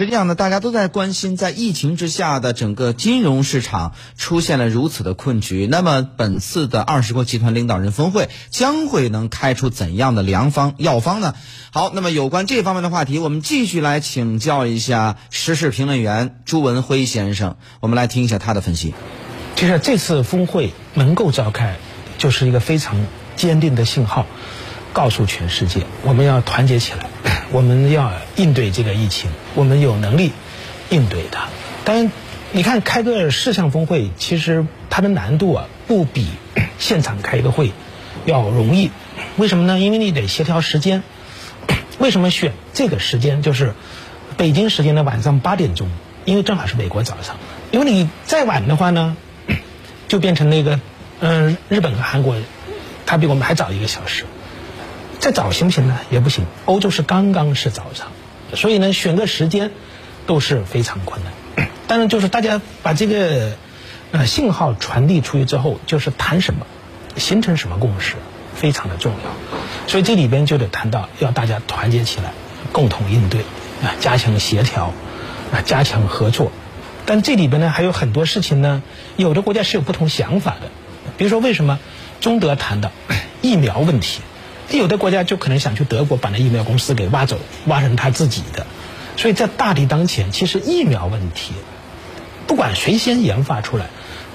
[0.00, 5.66] 实际上呢，大家都在关心，在疫情之下的整个金融市场出现了如此的困局。
[5.70, 11.34] 那么，本次的二十国集团领导人峰会将会能开出怎样的良方药方呢？
[11.70, 17.58] 好，那么有关这方面的话题，我们继续来请教一下时事评论员朱文辉先生。
[17.80, 18.94] 我们来听一下他的分析。
[19.54, 21.76] 其实这次峰会能够召开，
[22.16, 22.96] 就是一个非常
[23.36, 24.24] 坚定的信号，
[24.92, 27.06] 告诉全世界我们要团结起来。
[27.52, 30.30] 我们要应对这个疫情，我们有能力
[30.88, 31.48] 应对它。
[31.84, 32.12] 当然，
[32.52, 36.28] 你看开个事项峰会，其实它的难度啊，不比
[36.78, 37.72] 现场开一个会
[38.24, 38.92] 要容易。
[39.36, 39.80] 为什么呢？
[39.80, 41.02] 因为你得协调时间。
[41.98, 43.42] 为什么选这个时间？
[43.42, 43.74] 就是
[44.36, 45.88] 北京时间的晚上八点钟，
[46.24, 47.36] 因为正好是美国早上。
[47.72, 49.16] 因为你再晚的话呢，
[50.06, 50.78] 就变成那个
[51.18, 52.36] 嗯，日本和韩国，
[53.06, 54.24] 它比我们还早一个小时。
[55.20, 55.98] 再早行不行呢？
[56.10, 56.46] 也不行。
[56.64, 58.08] 欧洲是刚刚是早上，
[58.54, 59.70] 所以呢，选个时间
[60.26, 61.68] 都是非常困难。
[61.86, 63.52] 当然，就是大家把这个
[64.12, 66.66] 呃信号传递出去之后，就是谈什么，
[67.16, 68.14] 形成什么共识，
[68.54, 69.58] 非常的重要。
[69.86, 72.32] 所以这里边就得谈到要大家团结起来，
[72.72, 73.42] 共同应对
[73.82, 74.94] 啊，加强协调
[75.52, 76.50] 啊，加强合作。
[77.04, 78.82] 但这里边呢，还有很多事情呢，
[79.16, 80.70] 有的国家是有不同想法的。
[81.18, 81.78] 比如说，为什么
[82.20, 82.90] 中德谈到
[83.42, 84.22] 疫苗问题？
[84.78, 88.66] 有的国家就可能想去德国把那疫苗公司给挖走，挖成他自己的。
[89.16, 91.52] 所以在大敌当前，其实疫苗问题，
[92.46, 93.86] 不管谁先研发出来，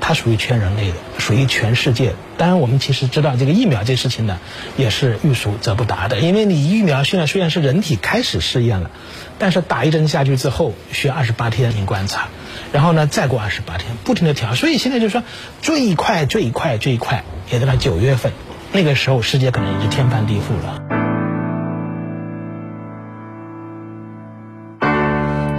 [0.00, 2.14] 它属于全人类的，属于全世界。
[2.36, 4.40] 当然，我们其实知道这个疫苗这事情呢，
[4.76, 6.18] 也是欲速则不达的。
[6.18, 8.90] 因为你疫苗现在虽然是人体开始试验了，
[9.38, 12.28] 但是打一针下去之后需要二十八天进行观察，
[12.72, 14.56] 然后呢再过二十八天不停的调。
[14.56, 15.22] 所以现在就说
[15.60, 17.22] 最快最快最快
[17.52, 18.32] 也得到九月份。
[18.74, 20.80] 那个时候，世界可能已经天翻地覆了。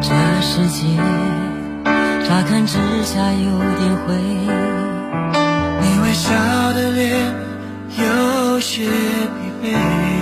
[0.01, 0.09] 这
[0.41, 0.97] 世界
[2.27, 4.15] 乍看之下有点灰，
[5.81, 6.33] 你微笑
[6.73, 7.33] 的脸
[7.99, 8.89] 有些疲
[9.61, 10.12] 惫。